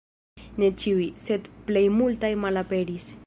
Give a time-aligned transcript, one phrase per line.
[0.63, 3.15] Ne ĉiuj, sed plej multaj malaperis.